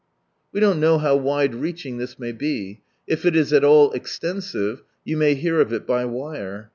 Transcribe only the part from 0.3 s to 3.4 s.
We don't know how wide reaching this may be. If it